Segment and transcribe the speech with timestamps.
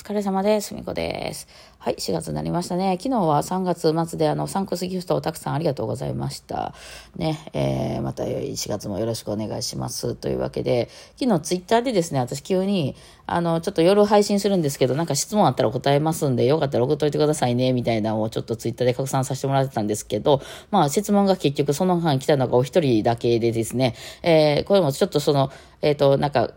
[0.00, 0.74] 疲れ様です。
[0.74, 1.46] みこです。
[1.78, 2.96] はい、4月になりましたね。
[2.98, 6.74] 昨日は3月末であの、サンクスギフトをたくさんありがとうございました。
[7.16, 10.14] ね、えー、また4月もよろしくお願いします。
[10.14, 20.40] というわけで、昨日ツイッターでですね、私急に、あの、ちょっと夜配信するんですけど、なんか質問あったら答えますんで、よかったら送っといてくださいね、みたいなのをちょっとツイッターで拡散させてもらってたんですけど、
[20.70, 25.50] まあ質問が結局その間来たのがお一人だけでですね、えー、これもちょっとその、
[25.82, 26.50] えっ、と、なんか、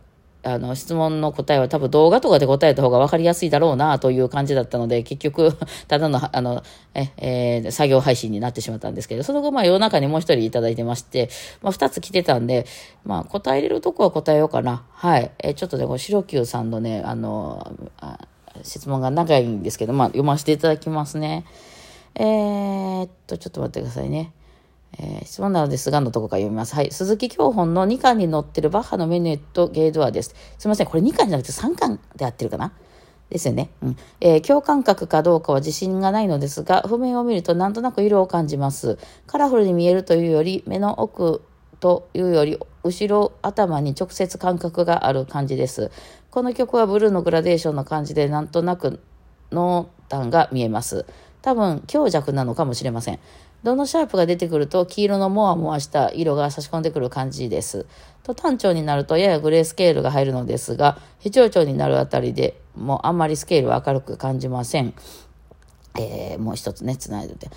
[0.44, 5.56] あの、質問の答えは多分動画とかで答えた方が分かりやすいだろうなという感じだったので、結局、
[5.88, 6.61] ただの、あの、
[6.93, 11.29] え、えー作業配信になってしまったんですけど、その後、まあ、夜中にもう一人いただいてまして、
[11.61, 12.65] まあ、二つ来てたんで、
[13.06, 14.84] まあ、答えれるとこは答えようかな。
[14.92, 15.32] はい。
[15.39, 18.20] え、ちょっとね、この白球さんのね、あの、あ
[18.62, 21.46] 質問が長いんですけど、まあ、読ませていただきますね。
[22.15, 24.32] えーっと、ちょっと待ってくださいね。
[25.00, 26.75] えー質問なのですがのとこから読みます。
[26.75, 26.92] はい。
[26.92, 30.36] 鈴木教本の2巻に載ってるバッハのメヌエットゲードアです。
[30.57, 30.88] すみません。
[30.88, 32.73] これ2巻じゃなくて3巻で合ってるかな？
[33.30, 33.70] ですよね。
[33.81, 33.98] うん。
[34.22, 38.98] えー共感覚かどうかは自信がないのですが、譜面を見るとなんとなく色を感じます。
[39.26, 41.42] カラフルに見えるというより、目の奥
[41.80, 45.89] というより、後ろ頭に直接感覚がある感じです。
[46.30, 49.00] この曲はブルーのグラデーションの感じで、なんとなく
[49.52, 51.06] 濃淡が見えます。
[51.42, 53.20] 多分強弱なのかもしれません。
[53.64, 57.86] どのシャープが出てくると黄色のモワモワした色が差し込んでくる感じです。
[58.23, 64.94] と単調になるとややグレースケールが入るのですが、非長調になるあたりでもあんまりスケールは明るく感じません。
[65.97, 67.50] えーもう一つね、つないでて。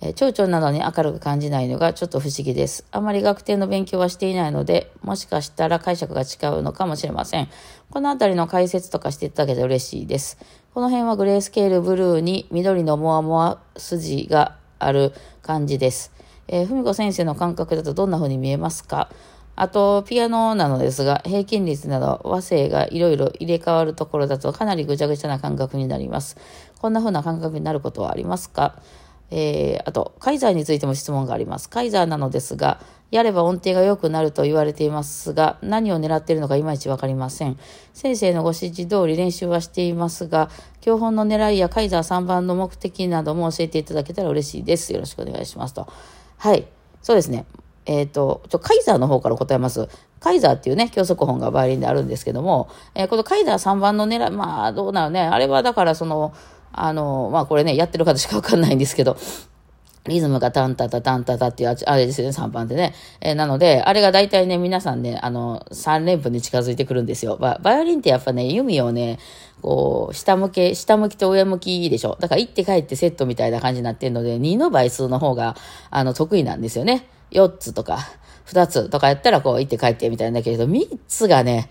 [0.00, 2.84] えー長調なのに明るく感じないのがちょっと不思議です。
[2.90, 7.48] あまり学生の勉強はしていないので、もしかしたら解釈が違うのかもしれません。
[7.90, 10.36] このあたりの解説とかしていただけて嬉しいです。
[10.74, 15.12] この辺はグレースケールブルーに緑のモワモワ筋がある
[15.42, 16.12] 感じです。
[16.46, 19.10] えー、文子先生の感覚だとどんな風に見えますか？
[19.54, 26.36] あと、ピアノなのですが、平均率など和声がいろいろ入れ替わるところだとかなりぐちゃぐちゃな感覚になります。
[26.80, 28.80] こんな風な感覚になることはありますか？
[29.30, 31.68] えーあと、カイザーについても質問があります。
[31.68, 32.80] カイザーなのですが、
[33.10, 37.58] やれば音程が良くなると言われていますが、何を狙っているのかいまいちわかりません。
[37.94, 44.92] 先生のご指示通り練習はしていますが、教本の狙いやカイザー3番の目的なども教えていただけたら嬉しいです。
[44.92, 45.88] よろしくお願いしますと。
[46.36, 46.66] はい。
[47.00, 47.46] そうですね。
[47.86, 49.88] えっ、と、ちょ、カイザーの方から答えます。
[50.20, 55.22] カイザーっていうね、教則本がバイオリンであるんですけども、えーこのカイザー3番の狙い、まあ、どうなるね。
[55.22, 56.34] あれはだからその、
[56.72, 59.16] あの、まあこれね、やってる方しかわかんないんですけど、
[60.08, 62.94] リズムがタンタタタンタタっていうあれですよね、3番でね。
[63.20, 67.36] えーなので、あれが大体ね、皆さんね、あの、3連符に近づいてくるんですよ。
[67.36, 69.18] ババイオリンってやっぱね、弓をね、
[69.62, 72.16] こう、下向け、下向きと上向きでしょ。
[72.20, 75.56] だから行って帰ってセットみたいな感じになってるので、2の倍数の方が、
[75.90, 77.06] あの、得意なんですよね。
[77.32, 77.98] 4つとか、
[78.46, 81.70] 2つとかやったらこう、行って帰ってみたいなんだけれど、3つがね、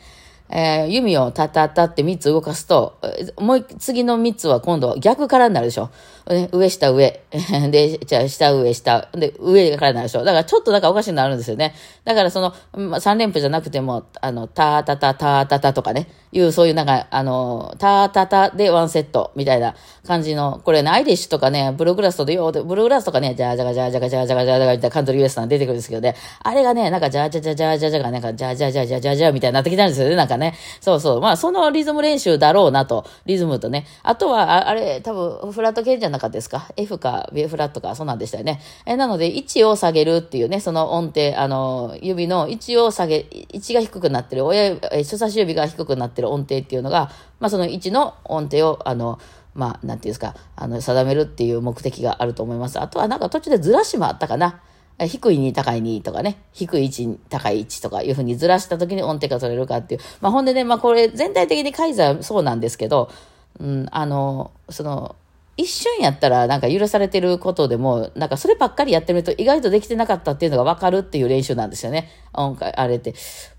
[0.49, 5.89] えー弓をタタタって3つ動かすと、えーもう次の3つは今度逆からになるでしょ。
[6.29, 7.21] ね上下上。
[7.69, 9.09] で、じゃあ下上下。
[9.13, 10.23] で、上からになるでしょ。
[10.23, 11.73] だからちょっとなんかおかしくなるんですよね。
[12.03, 30.53] だからその、まあ、3連符じゃなくても、あの、タタタタタタとかね、いうそういうなんか、あの、タタタでワンセットみたいな感じの、これね、アイリッシュとかね、ブルーグラスとでよう、ブルーグラスとかね、じゃじゃがじゃじゃがじゃじゃがじゃじゃがみたいなカントリーウエスタン出てくるんですけどね、あれがね、なんかじゃじゃじゃじゃじゃじゃがなんかじゃじゃじゃじゃじゃじゃみたいになってきたんですよね、なんかね。
[30.81, 31.21] そうそう。
[31.21, 33.85] まあ、そのリズム練習だろうなと、リズムとね。
[34.03, 38.59] あとは、あれ、多分、フラット系じゃなかったですか ?F か、B フラットか、そうなんでしたよね。
[38.85, 49.19] えなので、位置を下げるっていうね、その音程、あの、指の位置を下げ、位置が低くなってる、親、人差し指が低くなってる音程っていうのが、まあ、その位置の音程を、あの、
[49.53, 52.79] まあ、なんていうんですか、あの、定めるっていう目的があると思います。
[52.79, 54.61] あとは、なんか途中でずらしもあったかな。
[55.05, 60.01] 低いに高いにとかね、低い位置に高い位置とかいうふうにずらした時に音程が取れるかっていう。
[60.21, 63.11] まあほんでね、まあこれ全体的にカイザーそうなんですけど、
[63.59, 65.15] うん、あの、その、
[65.55, 72.09] 一瞬やったらなんか許されてることでも、なんかそればっかりやってみると意外とできてなかったっていうのが分かるっていう練習なんですよね。
[72.33, 73.13] 音階、あれって。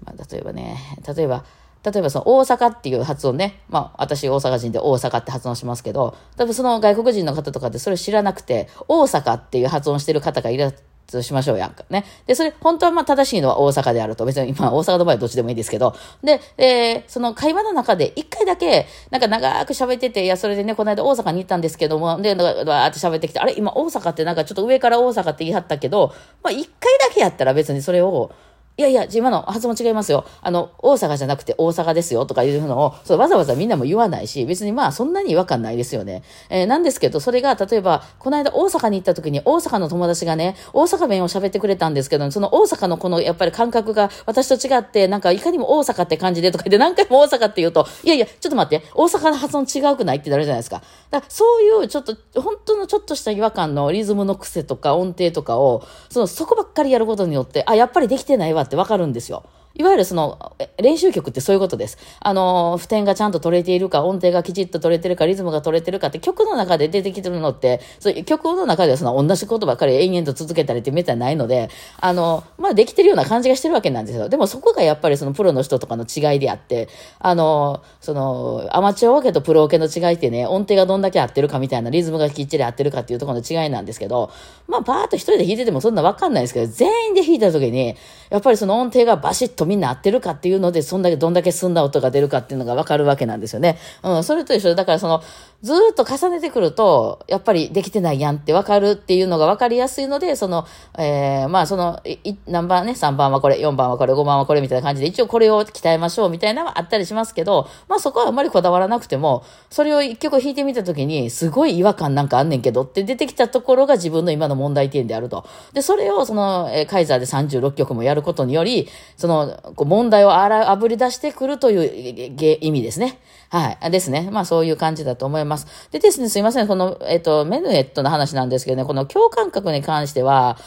[0.04, 0.76] まあ例えばね、
[1.16, 1.44] 例えば、
[1.90, 3.60] 例えばその大阪っていう発音ね。
[3.68, 10.74] まあ私大阪人で大阪って発音しますけど、多分その外国人の方とかってそれ知らなくて、大阪っていう発音してる方がいらっ
[11.10, 12.04] としましょうやんかね。
[12.26, 14.24] で、それ、本当はまあ正しいのは大阪であると。
[14.24, 15.96] 別に、まあ大阪の場合はどっちでもいいですけど。
[16.22, 26.12] で、えーその会話の中で一回だけ、なんか長く喋ってて、いや、それでね、この間大阪に行ったんですけども、で、わーって喋ってきて、あれ、今大阪ってなんかちょっと上から大阪って言い張ったけど、
[26.42, 28.30] まあ一回だけやったら別にそれを、
[28.78, 30.24] いやいや、今の発音違いますよ。
[30.40, 36.22] あの、大阪じゃなくて大阪ですよとかいうのを、そわざわざみんなも言わないし、別にまあそんなに違和感ないですよね。
[36.48, 50.82] えー、なんですけど、それが例えば、この間大阪に行った時に大阪の友達がね、大阪弁を喋ってくれたんですけど、その大阪のこのやっぱり感覚が私と違って、なんかいかにも大阪って感じでとか言って何回も大阪って言うと、いやいや、ちょっと待って、大阪の発音違うくないってなるじゃないですか。
[51.10, 59.44] だからそういうちょっと、本当のちょっとした違和感のリズムの癖とか音程とかを、その、そこばっかりやることによって、あ、やっぱりできてないわってわかるんですよ。
[59.74, 61.98] いわゆるその、練習曲ってそういうことです。
[62.20, 71.70] あの、普天がちゃんと取れているか、音程がきちっと取れてるか、リズムが取れてるかって曲の中で出てきてるのって、そういう曲の中ではその同じことばっかり延々と続けたりってめったにないので、
[72.00, 74.28] あの、まあできてるような感じがしてるわけなんですよ。
[74.28, 76.88] でもそこがやっぱりそのプロの人とかの違いであって、
[77.18, 84.30] あの、その、アマチュアオケとプロオケの違いってね、音程がどんだけ合ってるかみたいな、リズムがきっちり合ってるかっていうところの違いなんですけど、
[84.66, 87.96] まあパーッと一人で弾いててもそんなわかんないですけど、全員で弾いた時に、
[88.30, 93.78] やっぱりその音程がバシッとみんな合ってるかっていうので、そんだけ、どんだけ澄んだ音が出るかっていうのがわかるわけなんですよね。
[94.02, 95.22] うん、それと一緒で、だからその、
[95.60, 100.66] ずっと重ねてくると、やっぱりできてないやんってわかるっていうのがわかりやすいので、その、
[100.96, 115.44] えー、まあその、い何番ね、3番はこれ、4番はこれ、5番はこれみたいな感じで、一応これを鍛えましょうみたいなのはあったりしますけど、まあそこはあんまりこだわらなくても、それを一曲弾いてみたときに、すごい違和感なんかあんねんけどって出てきたところが自分の今の問題点であると。
[115.72, 123.18] で、それをその、えー、カイザーで36曲もやることにより、その、こう問題をあら、あぶり出してくるという意味ですね。
[123.50, 123.90] はい。
[123.90, 124.28] ですね。
[124.30, 125.66] まあそういう感じだと思います。
[125.90, 126.68] でですね、すいません。
[126.68, 130.58] この、えっと、メヌエットの話なんですけどね、この共感覚に関しては、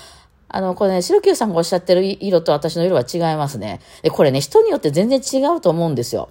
[0.48, 3.80] あの、これね、白球さんがおっしゃってる色と私の色は違いますね。
[4.01, 6.30] で、これね、人によって全然違うと思うんですよ。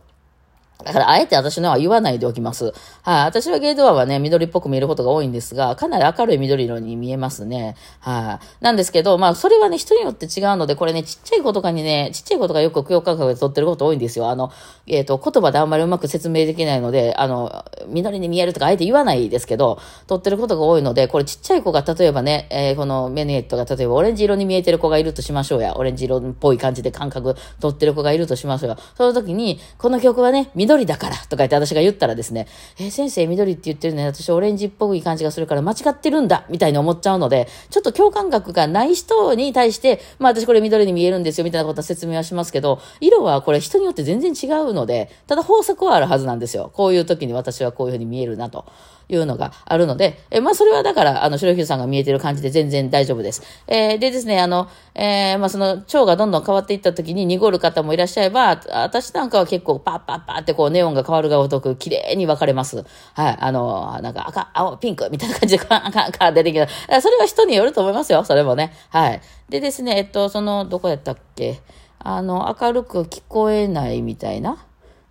[0.85, 2.73] だから、あえて私のは言わないでおきます。
[3.03, 7.77] はい、私はゲートアはね、緑っぽく見えることが多いんですが、かなり明るい緑色に見えますね。
[8.01, 14.29] はい、なんですけど、まあ、それはね、人によって違うので、これね、ちっちゃい子とかにね、ちっちゃい子とかよく共感覚で撮ってること多いんですよ。
[14.29, 14.51] あの、
[14.87, 25.77] えっ、ー、と、言葉であんまりうまく説明できないので、あの、緑に見えるとかあえて言わないですけど、撮ってることが多いので、これちっちゃい子が例えばね、えー、このメネットが例えばオレンジ色に見えてる子がいるとしましょうや。
[25.77, 28.77] オレンジ色っぽい感じで感覚撮ってる子がいるとしましょうよ。
[28.97, 32.47] その時に、この曲はね、緑緑だからとか言って私が言ったらですね、
[32.79, 46.71] えー、先生緑って言ってるね、私オレンジっぽい感じがするから間違ってるんだみたいに思っちゃうので、ちょっと共感覚がない人に対して、まあ私これ緑に見えるんですよみたいなことは説明はしますけど、色はこれ人によって全然違うので、ただ法則はあるはずなんですよ。
[46.73, 48.67] こういう時に私はこういうふうに見えるなと。
[49.11, 53.43] いうのがあるので、えまあ、それはだから、あの、白ひさんが見えてる感じで全然大丈夫です。
[53.67, 62.85] えー、でですね、あの、えー、まあ、その、腸がどんどん変わっていった時に濁る方もいらっしゃれば、私なんかは結構パッパッパってこう、ネオンが変わるがごとく綺麗に分かれます。
[63.15, 63.37] はい。
[63.41, 67.01] あの、なんか赤、青、ピンクみたいな感じで 赤、赤出てきた。
[67.01, 68.25] それは人によると思いますよ。
[68.25, 68.73] それもね。
[68.91, 69.21] はい。
[69.49, 71.61] でですね、えっと、その、どこやったっけ？
[71.99, 74.57] あの、明るく聞こえないみたいな。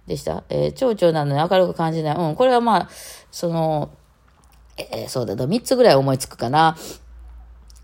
[0.10, 0.44] でした。
[0.50, 2.16] えー、蝶々なのに明るく感じない。
[2.18, 2.90] うん、これはまあ、
[3.32, 3.92] その、
[4.76, 6.76] えー、そうだ、3つぐらい思いつくかな。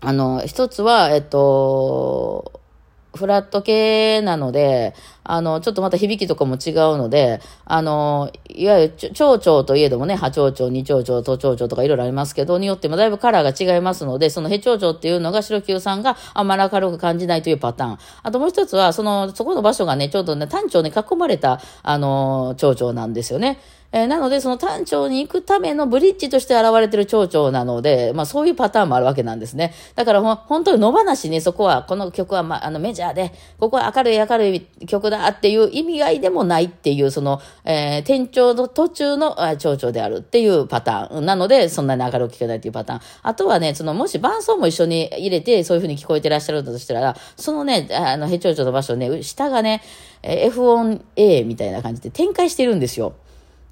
[0.00, 2.60] あの、一つは、えっと、
[3.16, 17.98] フラット系なので、あの、ちょっとまた響きとかも違うので、あの、いわゆる蝶々といえどもね、波蝶々、二蝶々、都蝶々とかいろいろありますけど、によってもだいぶカラーが違いますので、そのヘ蝶々っていうのが白球さんがあんまり明るく感じないというパターン。
[18.22, 23.58] あともう一つは、その、そこの場所がね、ちょうどね、単調に囲まれた、あの、蝶々なんですよね。
[23.92, 29.72] えー、なので、その単調に行くためのブリッジとして現れてる蝶々なので、まあそういうパターンもあるわけなんですね。
[29.94, 41.26] だからほ、本当に野放しにそこは、この曲は、まあ、あのメジャーで、ここは明るい明るい曲だっていう意味合いでもないっていう、その、えー、転調の途中の蝶々であるっていうパターン。
[41.26, 43.00] なので、そんなに明るく聴けないっていうパターン。
[43.22, 49.82] あとはね、その、もし伴奏も一緒に入れて、そういう風に聞こえてらっしゃるんだとしたら、そのね、あの、ヘチョウチョの場所ね、下がね、
[50.22, 53.14] F 音 A みたいな感じで展開してるんですよ。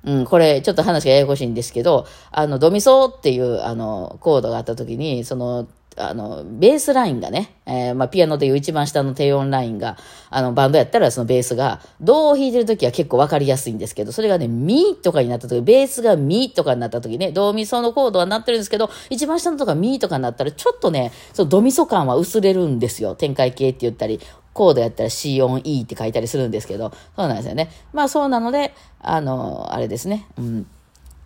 [0.04, 9.96] うん、これ、ちょっと話がややこしいんですけど、あの、ドミソっていう、あの、コードがあった時に、その、あの、ベースラインがね、えー、まあ、ピアノでいう一番下の低音ラインが、
[10.28, 23.14] あの、バンドやったらそのベースが、どう弾いてる時は結構わかりやすいんですけど、それがね、ミとかになった時、ベースがミとかになった時ね、ドミソのコードはなってるんですけど、一番下のとかミとかになったら、ちょっとね、そのドミソ感は薄れるんですよ。
[23.14, 24.20] 展開系って言ったり、
[24.54, 27.70] コードやったら C 音 E って書いたりするんですけど、そうなんですよね。
[27.92, 30.26] まあそうなので、あの、あれですね。
[30.38, 30.66] うん。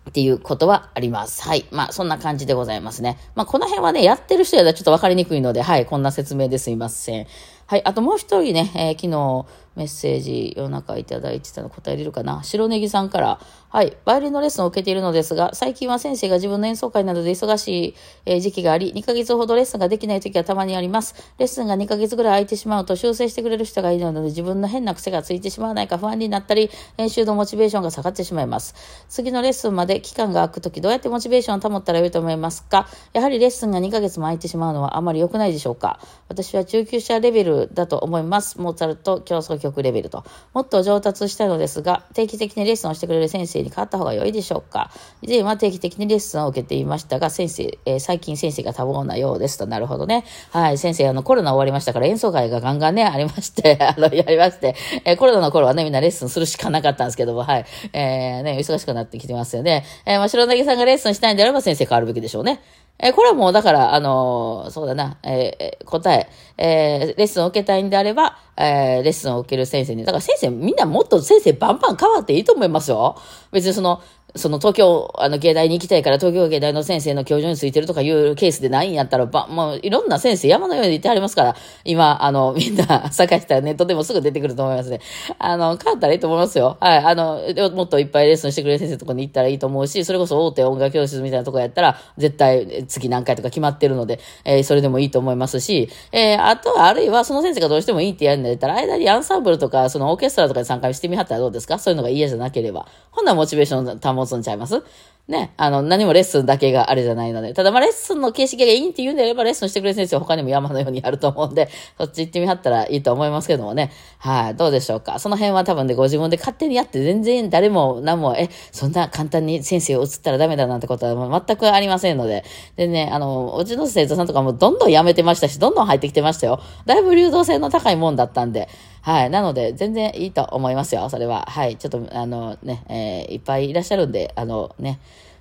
[0.09, 1.43] っていうことはあります。
[1.43, 1.65] はい。
[1.71, 3.17] まあ、そんな感じでございますね。
[3.35, 7.27] まあ、この辺はね、やってる人やったらちょっとわかりにくいので、はい、こんな説明ですいません。
[7.69, 7.85] はい。
[7.85, 9.45] あともう一人ね、えー、昨日
[9.75, 13.95] メッセージ夜中いただいてたの答えれるかな白ネギさんから、はい。
[14.05, 17.95] バイオリンのレッスンを受けているのですが、最近は先生が自分の演奏会などで忙しい、
[18.25, 21.13] えー、時期があり、2ヶ月ほどレッスンができない時はたまにあります。
[21.37, 28.73] レッスンが2ヶ月ぐらい空いてしまうと修正してくれる人がいるので、自分の変な癖がついてしまわないか不安になったり、練習のモチベーションが下がってしまいます。
[29.07, 32.87] 次のレッスンまで期間が空く時、どうやってモチベーションを保ったらよいと思いますか？
[33.13, 35.99] やはりレッスンが2ヶ月も空いてしまうのはあまり良くないでしょうか？
[36.27, 38.59] 私は中級者レベルだと思います。
[38.59, 40.23] モーツァルト競争曲レベルと。
[40.53, 49.67] もっと上達したいのですが、定期的にレッスンをしてくれる先生に変わった方が良いでしょうか以前は定期的にレッスンを受けていましたが、先生、えー、最近先生が多忙なようですと。
[49.67, 50.25] なるほどね。
[50.51, 54.75] はい、先生、あの、コロナ終わりましたから演奏会がガンガンね、ありまして、 あの、やりまして、
[55.05, 59.85] えー、コロナの頃はね、みんなレッスンするしかなかったんですけども、はい、えー、ね、忙しくなってきてますよね。
[60.05, 62.61] えー、まあ、白柳さんがレッスンしたいんであれば先生変わるべきでしょうね。
[63.01, 70.03] えこれはもうだから、あのー、そうだな、えー、答え、え、レッスンを受けたいんであれば、え、レッスンを受ける先生に。
[70.03, 73.15] だから先生、みんなもっと先生バンバン変わっていいと思いますよ。
[73.53, 74.01] 別にその、
[74.35, 84.99] その東京、あの、芸大に行きたいから東京芸大の先生の教授についてるとかいうケースでないんやったら、ば、もういろんな先生山のように言ってはりますから、今、あの、 みんな探したらネットでもすぐ出てくると思いますね。
[85.39, 86.77] あの、変わったらいいと思いますよ。
[86.79, 86.97] はい。
[86.99, 87.41] あの、
[87.73, 101.79] もっといっぱいレッスンしてくれる先生とこに行ったらいいと思うし、それこそ大手音楽教室みたいなとこやったら、絶対月何回とか決まってるので、えー、それでもいいと思いますし、えー、あとは、あるいはその先生がどうしてもいいってやるんだったら、間にアンサンブルとか、そのオーケストラとかで参加してみはったらどうですか？
[101.79, 102.85] そういうのが嫌じゃなければ。
[103.11, 104.83] ほんならモチベーション保持つんちゃいます？
[105.27, 107.53] ね、あの、何もレッスンだけがあれじゃないので。
[107.53, 113.91] ただ、まあ、レッスンの形式がいいって言うんであれば、レッスンしてくれる先生は他にも山のようにあると思うんで、 そっち行ってみはったらいいと思いますけどもね。
[114.17, 115.19] はい、どうでしょうか？
[115.19, 122.43] その辺は多分ね、ご自分で勝手にやって、全然誰も何も、え、そんな簡単に先生を移ったらダメだなんてことは全くありませんので。
[122.75, 126.59] でね、あの、うちの生徒さんとかもどんどん辞めてましたし、どんどん入ってきてましたよ。
[126.87, 128.67] だいぶ流動性の高いもんだったんで。
[129.01, 129.29] はい。
[129.29, 131.09] なので、全然いいと思いますよ。
[131.09, 131.45] それは。
[131.47, 131.77] はい。
[131.77, 134.99] ちょっと、あのね、えー、いっぱいいらっしゃるんで、あのね、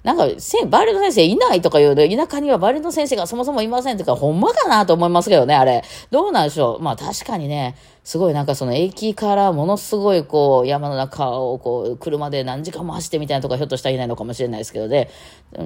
[0.09, 0.25] なんか、
[0.71, 5.85] バイオリンの先生いないとか言うで、田舎にはバイオリンの先生がそもそもいませんってか、ほんまかなと思いますけどね、あれ。
[6.11, 6.83] どうなんでしょう。
[6.83, 15.11] まあ確かにね、すごいなんかその駅からものすごいこう山の中をこう車で何時間も走ってみたいなとかひょっとしたらいないのかもしれないですけどね、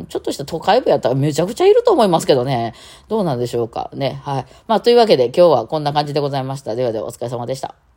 [0.09, 2.75] ちょっとした都会部やったらめちゃくちゃいると思いますけどね。
[3.07, 4.21] どうなんでしょうかね。
[4.25, 4.47] はい。
[4.67, 6.75] まあというわけで今日はこんな感じでございました。
[6.75, 7.92] ではではお疲れ様でした。